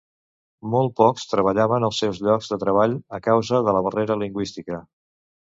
[0.75, 4.83] Molt pocs treballaven als seus llocs de treball a causa de la barrera lingüística.